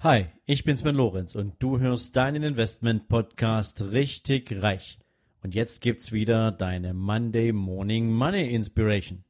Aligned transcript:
Hi, 0.00 0.26
ich 0.46 0.62
bin 0.62 0.76
Sven 0.76 0.94
Lorenz 0.94 1.34
und 1.34 1.54
du 1.58 1.80
hörst 1.80 2.14
deinen 2.14 2.44
Investment 2.44 3.08
Podcast 3.08 3.82
richtig 3.82 4.62
reich. 4.62 5.00
Und 5.42 5.56
jetzt 5.56 5.80
gibt's 5.80 6.12
wieder 6.12 6.52
deine 6.52 6.94
Monday 6.94 7.50
Morning 7.50 8.08
Money 8.12 8.48
Inspiration. 8.54 9.24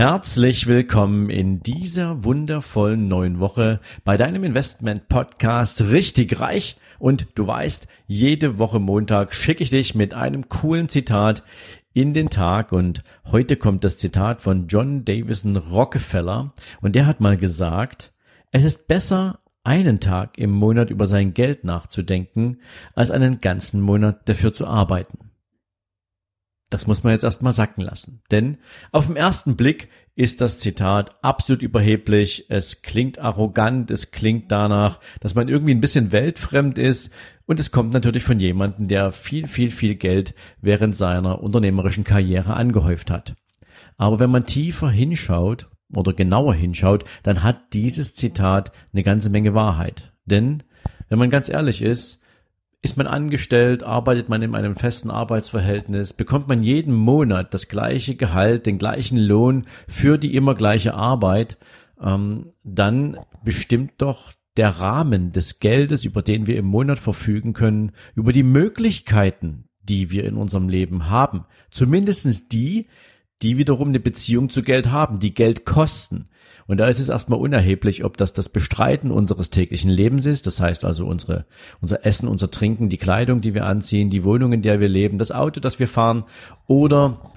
Herzlich 0.00 0.66
willkommen 0.66 1.28
in 1.28 1.60
dieser 1.60 2.24
wundervollen 2.24 3.06
neuen 3.06 3.38
Woche 3.38 3.80
bei 4.02 4.16
deinem 4.16 4.44
Investment 4.44 5.10
Podcast 5.10 5.82
Richtig 5.82 6.40
Reich. 6.40 6.78
Und 6.98 7.26
du 7.34 7.46
weißt, 7.46 7.86
jede 8.06 8.58
Woche 8.58 8.78
Montag 8.78 9.34
schicke 9.34 9.62
ich 9.62 9.68
dich 9.68 9.94
mit 9.94 10.14
einem 10.14 10.48
coolen 10.48 10.88
Zitat 10.88 11.42
in 11.92 12.14
den 12.14 12.30
Tag. 12.30 12.72
Und 12.72 13.04
heute 13.30 13.56
kommt 13.56 13.84
das 13.84 13.98
Zitat 13.98 14.40
von 14.40 14.68
John 14.68 15.04
Davison 15.04 15.58
Rockefeller. 15.58 16.54
Und 16.80 16.96
der 16.96 17.04
hat 17.04 17.20
mal 17.20 17.36
gesagt, 17.36 18.14
es 18.52 18.64
ist 18.64 18.88
besser, 18.88 19.40
einen 19.64 20.00
Tag 20.00 20.38
im 20.38 20.50
Monat 20.50 20.88
über 20.88 21.04
sein 21.04 21.34
Geld 21.34 21.64
nachzudenken, 21.64 22.62
als 22.94 23.10
einen 23.10 23.42
ganzen 23.42 23.82
Monat 23.82 24.26
dafür 24.30 24.54
zu 24.54 24.66
arbeiten. 24.66 25.29
Das 26.70 26.86
muss 26.86 27.02
man 27.02 27.12
jetzt 27.12 27.24
erstmal 27.24 27.52
sacken 27.52 27.82
lassen. 27.82 28.22
Denn 28.30 28.58
auf 28.92 29.08
den 29.08 29.16
ersten 29.16 29.56
Blick 29.56 29.88
ist 30.14 30.40
das 30.40 30.60
Zitat 30.60 31.16
absolut 31.22 31.62
überheblich. 31.62 32.46
Es 32.48 32.82
klingt 32.82 33.18
arrogant. 33.18 33.90
Es 33.90 34.12
klingt 34.12 34.52
danach, 34.52 35.00
dass 35.18 35.34
man 35.34 35.48
irgendwie 35.48 35.74
ein 35.74 35.80
bisschen 35.80 36.12
weltfremd 36.12 36.78
ist. 36.78 37.12
Und 37.46 37.58
es 37.58 37.72
kommt 37.72 37.92
natürlich 37.92 38.22
von 38.22 38.38
jemandem, 38.38 38.86
der 38.86 39.10
viel, 39.10 39.48
viel, 39.48 39.72
viel 39.72 39.96
Geld 39.96 40.34
während 40.60 40.96
seiner 40.96 41.42
unternehmerischen 41.42 42.04
Karriere 42.04 42.54
angehäuft 42.54 43.10
hat. 43.10 43.34
Aber 43.96 44.20
wenn 44.20 44.30
man 44.30 44.46
tiefer 44.46 44.90
hinschaut 44.90 45.68
oder 45.92 46.12
genauer 46.12 46.54
hinschaut, 46.54 47.04
dann 47.24 47.42
hat 47.42 47.72
dieses 47.72 48.14
Zitat 48.14 48.70
eine 48.92 49.02
ganze 49.02 49.28
Menge 49.28 49.54
Wahrheit. 49.54 50.12
Denn, 50.24 50.62
wenn 51.08 51.18
man 51.18 51.30
ganz 51.30 51.48
ehrlich 51.48 51.82
ist, 51.82 52.19
ist 52.82 52.96
man 52.96 53.06
angestellt, 53.06 53.82
arbeitet 53.82 54.28
man 54.28 54.40
in 54.42 54.54
einem 54.54 54.74
festen 54.74 55.10
Arbeitsverhältnis, 55.10 56.14
bekommt 56.14 56.48
man 56.48 56.62
jeden 56.62 56.94
Monat 56.94 57.52
das 57.52 57.68
gleiche 57.68 58.14
Gehalt, 58.14 58.64
den 58.66 58.78
gleichen 58.78 59.18
Lohn 59.18 59.66
für 59.86 60.16
die 60.16 60.34
immer 60.34 60.54
gleiche 60.54 60.94
Arbeit, 60.94 61.58
ähm, 62.00 62.52
dann 62.64 63.18
bestimmt 63.44 63.92
doch 63.98 64.32
der 64.56 64.70
Rahmen 64.70 65.32
des 65.32 65.60
Geldes, 65.60 66.04
über 66.04 66.22
den 66.22 66.46
wir 66.46 66.56
im 66.56 66.66
Monat 66.66 66.98
verfügen 66.98 67.52
können, 67.52 67.92
über 68.14 68.32
die 68.32 68.42
Möglichkeiten, 68.42 69.68
die 69.82 70.10
wir 70.10 70.24
in 70.24 70.36
unserem 70.36 70.68
Leben 70.68 71.10
haben. 71.10 71.44
Zumindestens 71.70 72.48
die, 72.48 72.88
die 73.42 73.58
wiederum 73.58 73.88
eine 73.88 74.00
Beziehung 74.00 74.50
zu 74.50 74.62
Geld 74.62 74.90
haben, 74.90 75.18
die 75.18 75.34
Geld 75.34 75.64
kosten. 75.64 76.26
Und 76.66 76.76
da 76.76 76.86
ist 76.86 77.00
es 77.00 77.08
erstmal 77.08 77.40
unerheblich, 77.40 78.04
ob 78.04 78.16
das 78.16 78.32
das 78.32 78.48
Bestreiten 78.48 79.10
unseres 79.10 79.50
täglichen 79.50 79.90
Lebens 79.90 80.24
ist, 80.24 80.46
das 80.46 80.60
heißt 80.60 80.84
also 80.84 81.04
unsere, 81.04 81.44
unser 81.80 82.06
Essen, 82.06 82.28
unser 82.28 82.50
Trinken, 82.50 82.88
die 82.88 82.96
Kleidung, 82.96 83.40
die 83.40 83.54
wir 83.54 83.66
anziehen, 83.66 84.08
die 84.08 84.22
Wohnung, 84.22 84.52
in 84.52 84.62
der 84.62 84.78
wir 84.78 84.88
leben, 84.88 85.18
das 85.18 85.32
Auto, 85.32 85.58
das 85.58 85.80
wir 85.80 85.88
fahren 85.88 86.24
oder 86.68 87.32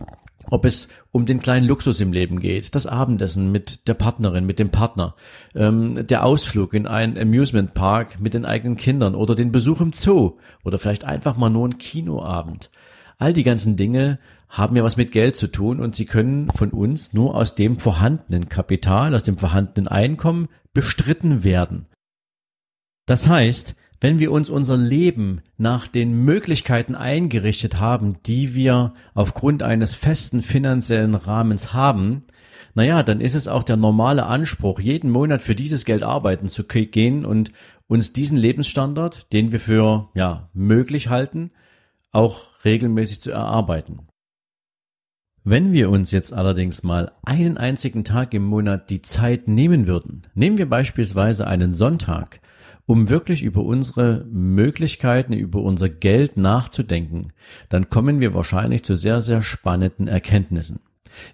ob 0.50 0.66
es 0.66 0.88
um 1.12 1.26
den 1.26 1.40
kleinen 1.40 1.66
Luxus 1.66 2.00
im 2.00 2.14
Leben 2.14 2.40
geht, 2.40 2.76
das 2.76 2.86
Abendessen 2.86 3.52
mit 3.52 3.88
der 3.88 3.96
Partnerin, 3.96 4.46
mit 4.46 4.60
dem 4.60 4.70
Partner, 4.70 5.16
ähm, 5.56 6.06
der 6.06 6.26
Ausflug 6.26 6.74
in 6.76 6.86
einen 6.86 7.18
Amusement 7.18 7.74
Park 7.74 8.20
mit 8.20 8.34
den 8.34 8.46
eigenen 8.46 8.78
Kindern 8.78 9.16
oder 9.16 9.34
den 9.34 9.52
Besuch 9.52 9.82
im 9.82 9.94
Zoo 9.94 10.34
oder 10.64 10.78
vielleicht 10.78 11.06
einfach 11.06 11.38
mal 11.38 11.50
nur 11.50 11.68
ein 11.68 11.80
Kinoabend. 11.80 12.70
All 13.18 13.34
die 13.34 13.44
ganzen 13.44 13.78
Dinge 13.78 14.20
haben 14.54 14.76
ja 14.76 14.84
was 14.84 14.98
mit 14.98 15.12
Geld 15.12 15.36
zu 15.36 15.48
tun 15.48 15.80
und 15.80 15.96
sie 15.96 16.06
können 16.06 16.52
von 16.52 16.70
uns 16.70 17.12
nur 17.12 17.34
aus 17.34 17.56
dem 17.56 17.78
vorhandenen 17.78 18.50
Kapital, 18.50 19.16
aus 19.16 19.24
dem 19.24 19.40
vorhandenen 19.40 19.88
Einkommen 19.88 20.48
bestritten 20.74 21.44
werden. 21.44 21.88
Das 23.08 23.28
heißt, 23.28 23.76
wenn 24.00 24.20
wir 24.20 24.32
uns 24.32 24.52
unser 24.52 24.78
Leben 24.78 25.42
nach 25.58 25.88
den 25.88 26.24
Möglichkeiten 26.24 26.94
eingerichtet 26.94 27.80
haben, 27.80 28.18
die 28.28 28.54
wir 28.54 28.94
aufgrund 29.16 29.64
eines 29.64 29.96
festen 29.96 30.44
finanziellen 30.44 31.16
Rahmens 31.16 31.74
haben, 31.74 32.22
naja, 32.76 33.02
dann 33.02 33.22
ist 33.22 33.34
es 33.34 33.48
auch 33.48 33.64
der 33.64 33.78
normale 33.78 34.28
Anspruch, 34.28 34.80
jeden 34.80 35.10
Monat 35.10 35.42
für 35.42 35.56
dieses 35.56 35.84
Geld 35.84 36.04
arbeiten 36.04 36.48
zu 36.48 36.64
gehen 36.64 37.26
und 37.26 37.52
uns 37.88 38.14
diesen 38.14 38.38
Lebensstandard, 38.38 39.34
den 39.34 39.52
wir 39.52 39.60
für, 39.60 40.10
ja, 40.14 40.50
möglich 40.54 41.10
halten, 41.10 41.52
auch 42.12 42.46
regelmäßig 42.64 43.20
zu 43.20 43.32
erarbeiten. 43.32 44.08
Wenn 45.46 45.74
wir 45.74 45.90
uns 45.90 46.12
jetzt 46.12 46.32
allerdings 46.32 46.84
mal 46.84 47.12
einen 47.26 47.58
einzigen 47.58 48.06
Tag 48.06 48.34
im 48.34 48.46
Monat 48.46 48.90
die 48.90 49.02
Zeit 49.02 49.50
nehmen 49.50 49.88
würden, 49.88 50.24
nehmen 50.36 50.58
wir 50.58 50.70
beispielsweise 50.70 51.48
einen 51.48 51.74
Sonntag, 51.74 52.40
um 52.86 53.10
wirklich 53.10 53.44
über 53.44 53.62
unsere 53.62 54.26
Möglichkeiten, 54.32 55.34
über 55.34 55.62
unser 55.62 55.90
Geld 55.90 56.38
nachzudenken, 56.38 57.34
dann 57.68 57.90
kommen 57.90 58.22
wir 58.22 58.34
wahrscheinlich 58.34 58.86
zu 58.86 58.96
sehr, 58.96 59.22
sehr 59.22 59.42
spannenden 59.42 60.08
Erkenntnissen. 60.08 60.80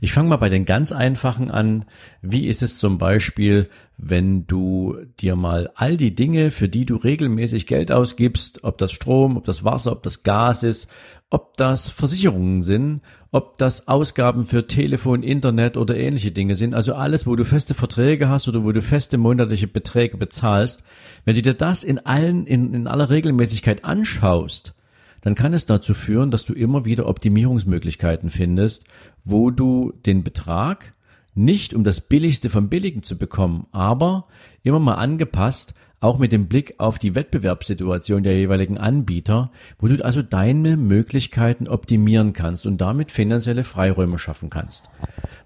Ich 0.01 0.13
fange 0.13 0.29
mal 0.29 0.37
bei 0.37 0.49
den 0.49 0.65
ganz 0.65 0.91
einfachen 0.91 1.51
an. 1.51 1.85
Wie 2.21 2.47
ist 2.47 2.63
es 2.63 2.77
zum 2.77 2.97
Beispiel, 2.97 3.69
wenn 3.97 4.47
du 4.47 4.95
dir 5.19 5.35
mal 5.35 5.69
all 5.75 5.97
die 5.97 6.15
Dinge, 6.15 6.51
für 6.51 6.69
die 6.69 6.85
du 6.85 6.95
regelmäßig 6.95 7.67
Geld 7.67 7.91
ausgibst, 7.91 8.63
ob 8.63 8.77
das 8.77 8.91
Strom, 8.91 9.35
ob 9.35 9.45
das 9.45 9.63
Wasser, 9.63 9.91
ob 9.91 10.03
das 10.03 10.23
Gas 10.23 10.63
ist, 10.63 10.89
ob 11.29 11.57
das 11.57 11.89
Versicherungen 11.89 12.63
sind, 12.63 13.01
ob 13.31 13.57
das 13.57 13.87
Ausgaben 13.87 14.45
für 14.45 14.67
Telefon, 14.67 15.21
Internet 15.21 15.77
oder 15.77 15.97
ähnliche 15.97 16.31
Dinge 16.31 16.55
sind, 16.55 16.73
also 16.73 16.95
alles, 16.95 17.27
wo 17.27 17.35
du 17.35 17.45
feste 17.45 17.73
Verträge 17.73 18.29
hast 18.29 18.47
oder 18.47 18.63
wo 18.63 18.71
du 18.71 18.81
feste 18.81 19.17
monatliche 19.17 19.67
Beträge 19.67 20.17
bezahlst, 20.17 20.83
wenn 21.25 21.35
du 21.35 21.41
dir 21.41 21.53
das 21.53 21.83
in 21.83 21.99
allen, 21.99 22.47
in, 22.47 22.73
in 22.73 22.87
aller 22.87 23.09
Regelmäßigkeit 23.09 23.83
anschaust, 23.83 24.78
dann 25.21 25.35
kann 25.35 25.53
es 25.53 25.65
dazu 25.65 25.93
führen, 25.93 26.31
dass 26.31 26.45
du 26.45 26.53
immer 26.53 26.85
wieder 26.85 27.07
Optimierungsmöglichkeiten 27.07 28.29
findest, 28.29 28.85
wo 29.23 29.51
du 29.51 29.93
den 30.05 30.23
Betrag 30.23 30.93
nicht 31.35 31.73
um 31.73 31.83
das 31.83 32.01
Billigste 32.01 32.49
vom 32.49 32.69
Billigen 32.69 33.03
zu 33.03 33.17
bekommen, 33.17 33.67
aber 33.71 34.27
immer 34.63 34.79
mal 34.79 34.95
angepasst 34.95 35.73
auch 36.01 36.17
mit 36.17 36.31
dem 36.31 36.47
Blick 36.47 36.75
auf 36.77 36.97
die 36.97 37.15
Wettbewerbssituation 37.15 38.23
der 38.23 38.37
jeweiligen 38.37 38.77
Anbieter, 38.77 39.51
wo 39.79 39.87
du 39.87 40.03
also 40.03 40.21
deine 40.21 40.77
Möglichkeiten 40.77 41.67
optimieren 41.67 42.33
kannst 42.33 42.65
und 42.65 42.79
damit 42.79 43.11
finanzielle 43.11 43.63
Freiräume 43.63 44.17
schaffen 44.17 44.49
kannst. 44.49 44.89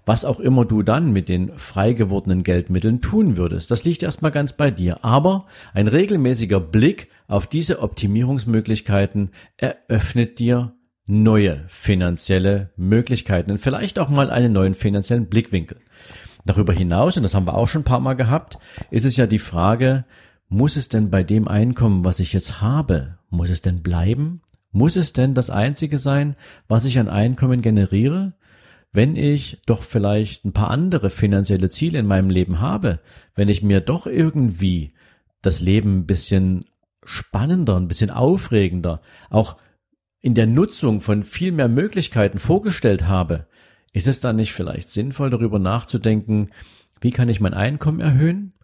Was 0.06 0.24
auch 0.24 0.38
immer 0.38 0.64
du 0.64 0.82
dann 0.82 1.12
mit 1.12 1.28
den 1.28 1.52
frei 1.58 1.94
gewordenen 1.94 2.42
Geldmitteln 2.42 3.00
tun 3.00 3.36
würdest, 3.36 3.70
das 3.70 3.84
liegt 3.84 4.02
erstmal 4.02 4.30
ganz 4.30 4.52
bei 4.52 4.70
dir. 4.70 5.04
Aber 5.04 5.46
ein 5.72 5.88
regelmäßiger 5.88 6.60
Blick 6.60 7.08
auf 7.26 7.46
diese 7.46 7.80
Optimierungsmöglichkeiten 7.80 9.30
eröffnet 9.56 10.38
dir 10.38 10.74
neue 11.06 11.64
finanzielle 11.68 12.70
Möglichkeiten 12.76 13.50
und 13.50 13.58
vielleicht 13.58 13.98
auch 13.98 14.08
mal 14.08 14.30
einen 14.30 14.52
neuen 14.52 14.74
finanziellen 14.74 15.26
Blickwinkel. 15.26 15.78
Darüber 16.46 16.72
hinaus, 16.72 17.16
und 17.16 17.22
das 17.22 17.34
haben 17.34 17.46
wir 17.46 17.54
auch 17.54 17.68
schon 17.68 17.82
ein 17.82 17.86
paar 17.86 18.00
Mal 18.00 18.14
gehabt, 18.14 18.58
ist 18.90 19.06
es 19.06 19.16
ja 19.16 19.26
die 19.26 19.38
Frage, 19.38 20.04
muss 20.48 20.76
es 20.76 20.88
denn 20.88 21.10
bei 21.10 21.22
dem 21.22 21.48
Einkommen, 21.48 22.04
was 22.04 22.20
ich 22.20 22.32
jetzt 22.34 22.60
habe, 22.60 23.18
muss 23.30 23.50
es 23.50 23.62
denn 23.62 23.82
bleiben? 23.82 24.42
Muss 24.70 24.96
es 24.96 25.12
denn 25.12 25.34
das 25.34 25.50
einzige 25.50 25.98
sein, 25.98 26.34
was 26.68 26.84
ich 26.84 26.98
an 26.98 27.08
Einkommen 27.08 27.62
generiere? 27.62 28.34
Wenn 28.94 29.16
ich 29.16 29.58
doch 29.66 29.82
vielleicht 29.82 30.44
ein 30.44 30.52
paar 30.52 30.70
andere 30.70 31.10
finanzielle 31.10 31.68
Ziele 31.68 31.98
in 31.98 32.06
meinem 32.06 32.30
Leben 32.30 32.60
habe, 32.60 33.00
wenn 33.34 33.48
ich 33.48 33.60
mir 33.60 33.80
doch 33.80 34.06
irgendwie 34.06 34.94
das 35.42 35.60
Leben 35.60 35.98
ein 35.98 36.06
bisschen 36.06 36.64
spannender, 37.02 37.76
ein 37.76 37.88
bisschen 37.88 38.10
aufregender, 38.10 39.02
auch 39.30 39.56
in 40.20 40.34
der 40.34 40.46
Nutzung 40.46 41.00
von 41.00 41.24
viel 41.24 41.50
mehr 41.50 41.66
Möglichkeiten 41.66 42.38
vorgestellt 42.38 43.08
habe, 43.08 43.48
ist 43.92 44.06
es 44.06 44.20
dann 44.20 44.36
nicht 44.36 44.52
vielleicht 44.52 44.88
sinnvoll 44.88 45.28
darüber 45.28 45.58
nachzudenken, 45.58 46.50
wie 47.00 47.10
kann 47.10 47.28
ich 47.28 47.40
mein 47.40 47.52
Einkommen 47.52 47.98
erhöhen? 47.98 48.54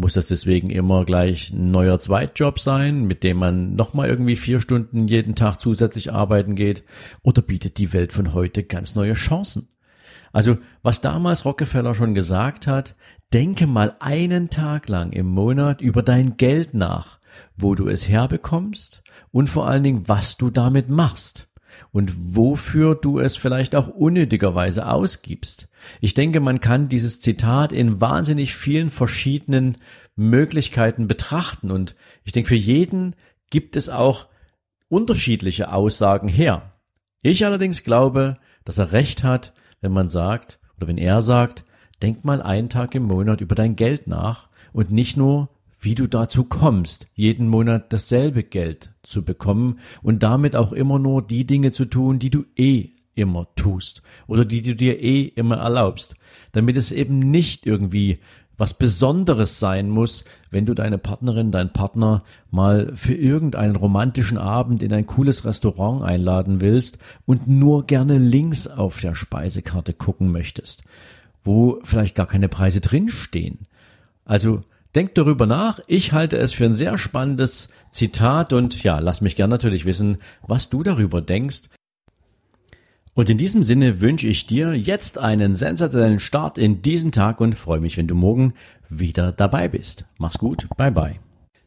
Muss 0.00 0.12
das 0.12 0.28
deswegen 0.28 0.70
immer 0.70 1.04
gleich 1.04 1.50
ein 1.50 1.72
neuer 1.72 1.98
Zweitjob 1.98 2.60
sein, 2.60 3.02
mit 3.02 3.24
dem 3.24 3.38
man 3.38 3.74
nochmal 3.74 4.08
irgendwie 4.08 4.36
vier 4.36 4.60
Stunden 4.60 5.08
jeden 5.08 5.34
Tag 5.34 5.58
zusätzlich 5.58 6.12
arbeiten 6.12 6.54
geht? 6.54 6.84
Oder 7.24 7.42
bietet 7.42 7.78
die 7.78 7.92
Welt 7.92 8.12
von 8.12 8.32
heute 8.32 8.62
ganz 8.62 8.94
neue 8.94 9.14
Chancen? 9.14 9.70
Also, 10.32 10.58
was 10.84 11.00
damals 11.00 11.44
Rockefeller 11.44 11.96
schon 11.96 12.14
gesagt 12.14 12.68
hat, 12.68 12.94
denke 13.32 13.66
mal 13.66 13.96
einen 13.98 14.50
Tag 14.50 14.88
lang 14.88 15.10
im 15.10 15.26
Monat 15.26 15.80
über 15.80 16.04
dein 16.04 16.36
Geld 16.36 16.74
nach, 16.74 17.18
wo 17.56 17.74
du 17.74 17.88
es 17.88 18.08
herbekommst 18.08 19.02
und 19.32 19.50
vor 19.50 19.66
allen 19.66 19.82
Dingen, 19.82 20.04
was 20.06 20.36
du 20.36 20.50
damit 20.50 20.88
machst. 20.88 21.47
Und 21.92 22.12
wofür 22.16 22.94
du 22.94 23.18
es 23.18 23.36
vielleicht 23.36 23.74
auch 23.74 23.88
unnötigerweise 23.88 24.86
ausgibst. 24.86 25.68
Ich 26.00 26.14
denke, 26.14 26.40
man 26.40 26.60
kann 26.60 26.88
dieses 26.88 27.20
Zitat 27.20 27.72
in 27.72 28.00
wahnsinnig 28.00 28.54
vielen 28.54 28.90
verschiedenen 28.90 29.78
Möglichkeiten 30.16 31.08
betrachten 31.08 31.70
und 31.70 31.94
ich 32.24 32.32
denke, 32.32 32.48
für 32.48 32.54
jeden 32.54 33.14
gibt 33.50 33.76
es 33.76 33.88
auch 33.88 34.26
unterschiedliche 34.88 35.72
Aussagen 35.72 36.28
her. 36.28 36.72
Ich 37.22 37.44
allerdings 37.44 37.84
glaube, 37.84 38.36
dass 38.64 38.78
er 38.78 38.92
recht 38.92 39.24
hat, 39.24 39.52
wenn 39.80 39.92
man 39.92 40.08
sagt 40.08 40.58
oder 40.76 40.88
wenn 40.88 40.98
er 40.98 41.22
sagt, 41.22 41.64
denk 42.02 42.24
mal 42.24 42.42
einen 42.42 42.68
Tag 42.68 42.94
im 42.94 43.04
Monat 43.04 43.40
über 43.40 43.54
dein 43.54 43.76
Geld 43.76 44.06
nach 44.06 44.48
und 44.72 44.90
nicht 44.90 45.16
nur 45.16 45.48
wie 45.80 45.94
du 45.94 46.06
dazu 46.06 46.44
kommst, 46.44 47.06
jeden 47.14 47.48
Monat 47.48 47.92
dasselbe 47.92 48.42
Geld 48.42 48.90
zu 49.02 49.24
bekommen 49.24 49.78
und 50.02 50.22
damit 50.22 50.56
auch 50.56 50.72
immer 50.72 50.98
nur 50.98 51.22
die 51.22 51.46
Dinge 51.46 51.70
zu 51.70 51.84
tun, 51.84 52.18
die 52.18 52.30
du 52.30 52.44
eh 52.56 52.90
immer 53.14 53.48
tust 53.56 54.02
oder 54.26 54.44
die 54.44 54.62
du 54.62 54.74
dir 54.74 55.02
eh 55.02 55.22
immer 55.22 55.56
erlaubst, 55.56 56.16
damit 56.52 56.76
es 56.76 56.92
eben 56.92 57.18
nicht 57.18 57.66
irgendwie 57.66 58.18
was 58.58 58.74
Besonderes 58.74 59.60
sein 59.60 59.88
muss, 59.88 60.24
wenn 60.50 60.66
du 60.66 60.74
deine 60.74 60.98
Partnerin, 60.98 61.52
dein 61.52 61.72
Partner 61.72 62.24
mal 62.50 62.90
für 62.96 63.14
irgendeinen 63.14 63.76
romantischen 63.76 64.36
Abend 64.36 64.82
in 64.82 64.92
ein 64.92 65.06
cooles 65.06 65.44
Restaurant 65.44 66.02
einladen 66.02 66.60
willst 66.60 66.98
und 67.24 67.46
nur 67.46 67.84
gerne 67.84 68.18
links 68.18 68.66
auf 68.66 69.00
der 69.00 69.14
Speisekarte 69.14 69.94
gucken 69.94 70.32
möchtest, 70.32 70.82
wo 71.44 71.78
vielleicht 71.84 72.16
gar 72.16 72.26
keine 72.26 72.48
Preise 72.48 72.80
drinstehen. 72.80 73.60
Also 74.24 74.62
Denk 74.94 75.14
darüber 75.14 75.46
nach. 75.46 75.80
Ich 75.86 76.12
halte 76.12 76.38
es 76.38 76.52
für 76.52 76.64
ein 76.64 76.74
sehr 76.74 76.98
spannendes 76.98 77.68
Zitat 77.90 78.52
und 78.52 78.82
ja, 78.82 78.98
lass 78.98 79.20
mich 79.20 79.36
gern 79.36 79.50
natürlich 79.50 79.84
wissen, 79.84 80.18
was 80.46 80.70
du 80.70 80.82
darüber 80.82 81.20
denkst. 81.20 81.68
Und 83.14 83.28
in 83.28 83.36
diesem 83.36 83.64
Sinne 83.64 84.00
wünsche 84.00 84.28
ich 84.28 84.46
dir 84.46 84.74
jetzt 84.74 85.18
einen 85.18 85.56
sensationellen 85.56 86.20
Start 86.20 86.56
in 86.56 86.82
diesen 86.82 87.10
Tag 87.10 87.40
und 87.40 87.56
freue 87.56 87.80
mich, 87.80 87.96
wenn 87.96 88.06
du 88.06 88.14
morgen 88.14 88.54
wieder 88.88 89.32
dabei 89.32 89.68
bist. 89.68 90.06
Mach's 90.18 90.38
gut, 90.38 90.68
bye 90.76 90.92
bye. 90.92 91.16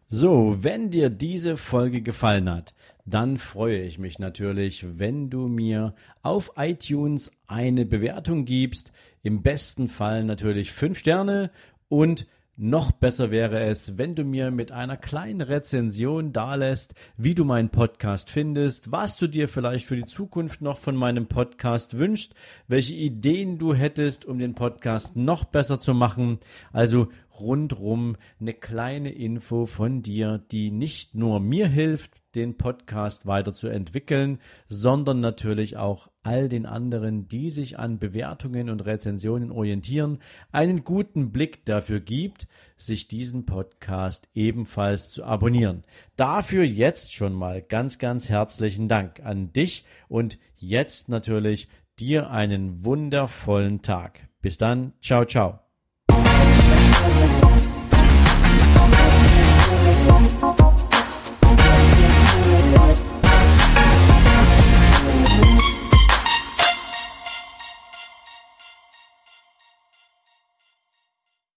So, 0.08 0.58
wenn 0.62 0.92
dir 0.92 1.10
diese 1.10 1.58
Folge 1.58 2.02
gefallen 2.02 2.50
hat, 2.50 2.74
dann 3.06 3.38
freue 3.38 3.82
ich 3.82 3.98
mich 3.98 4.20
natürlich, 4.20 4.86
wenn 4.98 5.30
du 5.30 5.48
mir 5.48 5.94
auf 6.22 6.54
iTunes 6.58 7.32
eine 7.48 7.86
Bewertung 7.86 8.46
gibst. 8.46 8.92
Im 9.22 9.42
besten 9.42 9.88
Fall 9.88 10.24
natürlich 10.24 10.72
fünf 10.72 11.00
Sterne 11.00 11.52
und 11.88 12.28
noch 12.62 12.92
besser 12.92 13.31
wäre 13.31 13.60
es, 13.62 13.98
wenn 13.98 14.13
du 14.13 14.24
mir 14.24 14.52
mit 14.52 14.72
einer 14.72 14.96
kleinen 14.96 15.42
Rezension 15.42 16.31
dalässt, 16.31 16.94
wie 17.18 17.34
du 17.34 17.44
meinen 17.44 17.69
Podcast 17.69 18.30
findest, 18.30 18.92
was 18.92 19.18
du 19.18 19.25
dir 19.25 19.48
vielleicht 19.48 19.88
für 19.88 19.96
die 19.96 20.06
Zukunft 20.06 20.62
noch 20.62 20.78
von 20.78 20.96
meinem 20.96 21.25
Podcast 21.25 21.98
wünschst, 21.98 22.36
welche 22.68 22.94
Ideen 22.94 23.58
du 23.58 23.74
hättest, 23.74 24.25
um 24.25 24.38
den 24.38 24.54
Podcast 24.54 25.16
noch 25.16 25.44
besser 25.44 25.80
zu 25.80 25.96
machen. 25.96 26.38
Also 26.72 27.08
rundrum 27.40 28.16
eine 28.40 28.54
kleine 28.54 29.12
Info 29.12 29.66
von 29.66 30.04
dir, 30.04 30.38
die 30.52 30.69
nicht 30.69 31.16
nur 31.16 31.40
mir 31.40 31.68
hilft, 31.68 32.12
den 32.36 32.58
Podcast 32.58 33.25
weiterzuentwickeln, 33.25 34.38
sondern 34.68 35.19
natürlich 35.19 35.78
auch 35.78 36.11
all 36.24 36.50
den 36.50 36.66
anderen, 36.66 37.28
die 37.28 37.50
sich 37.50 37.80
an 37.80 38.00
Bewertungen 38.00 38.70
und 38.70 38.86
Rezensionen 38.86 39.52
orientieren, 39.52 40.20
einen 40.52 40.84
guten 40.84 41.32
Blick 41.32 41.66
dafür 41.66 42.00
gibt, 42.00 42.48
sich 42.78 43.08
diesen 43.08 43.46
Podcast 43.46 44.30
ebenfalls 44.34 45.10
zu 45.10 45.24
abonnieren. 45.24 45.84
Dafür 46.16 46.64
jetzt 46.64 47.14
schon 47.14 47.34
mal 47.34 47.62
ganz, 47.62 48.00
ganz 48.00 48.30
herzlichen 48.30 48.88
Dank 48.88 49.20
an 49.24 49.54
dich 49.54 49.86
und 50.08 50.40
jetzt 50.58 51.10
natürlich 51.10 51.68
dir 52.00 52.30
einen 52.30 52.84
wundervollen 52.86 53.82
Tag. 53.82 54.28
Bis 54.42 54.58
dann, 54.58 54.94
ciao, 55.02 55.26
ciao. 55.26 55.60